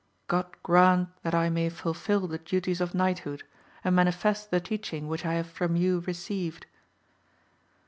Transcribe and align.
God 0.25 0.47
grant 0.63 1.09
that 1.21 1.35
I 1.35 1.51
may 1.51 1.69
fulfil 1.69 2.27
the 2.27 2.39
duties 2.39 2.81
of 2.81 2.95
knighthood, 2.95 3.43
and 3.83 3.95
manifest 3.95 4.49
the 4.49 4.59
teachiug 4.59 5.03
which 5.05 5.27
I 5.27 5.35
have 5.35 5.47
from 5.51 5.75
you 5.75 5.99
received. 6.07 6.65